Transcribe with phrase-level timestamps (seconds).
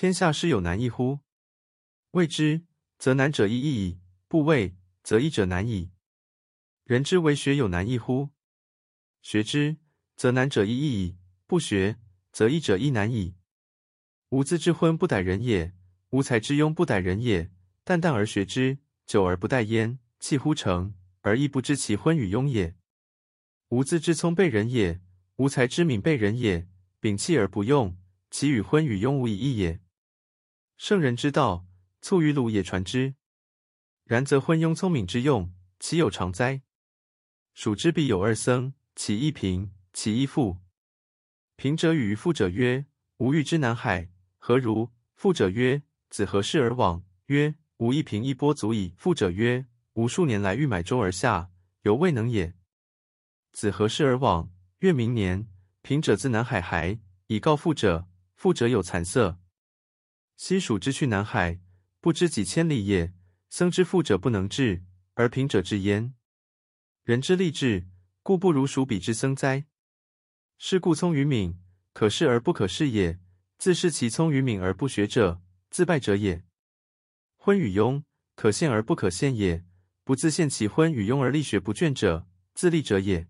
[0.00, 1.18] 天下师有难易乎？
[2.12, 2.62] 畏之，
[3.00, 5.90] 则难者易易矣；不畏，则易者难矣。
[6.84, 8.30] 人之为学有难易乎？
[9.22, 9.78] 学之，
[10.14, 11.16] 则难者易易矣；
[11.48, 11.98] 不学，
[12.30, 13.34] 则易者易难矣。
[14.28, 15.74] 无资之昏不逮人也，
[16.10, 17.50] 无才之庸不逮人也。
[17.82, 22.76] 淡淡而学之，久而不殆焉，弃乎成，而亦不知其昏与庸也。
[23.70, 25.00] 无资之聪悖人也，
[25.38, 26.68] 无才之敏悖人也。
[27.00, 27.98] 摒弃而不用，
[28.30, 29.80] 其与昏与庸无以异也。
[30.78, 31.66] 圣人之道，
[32.00, 33.16] 促于鲁也传之。
[34.04, 36.62] 然则昏庸聪敏之用，岂有常哉？
[37.52, 40.58] 蜀之必有二僧，其一贫，其一富。
[41.56, 42.86] 贫者与富者曰
[43.18, 51.50] ：“吾欲之南海，何如？”富者曰：“子何事而往？”曰：“吾一贫一钵足矣。”富者曰：“吾数年来欲买舟而下，
[51.82, 52.54] 犹未能也。”
[53.50, 54.52] 子何事而往？
[54.78, 55.48] 曰：“明年。”
[55.82, 58.06] 贫者自南海还，以告富者。
[58.36, 59.40] 富者有惭色。
[60.38, 61.58] 昔蜀之去南海，
[62.00, 63.12] 不知几千里也。
[63.50, 66.14] 僧之富者不能至，而贫者至焉。
[67.02, 67.88] 人之力志，
[68.22, 69.66] 故不如蜀彼之僧哉？
[70.56, 71.58] 是故聪于敏，
[71.92, 73.18] 可释而不可释也。
[73.58, 76.44] 自恃其聪于敏而不学者，自败者也。
[77.36, 78.04] 昏与庸，
[78.36, 79.64] 可陷而不可陷也。
[80.04, 83.26] 不自陷其昏与庸而力学不倦者，自立者也。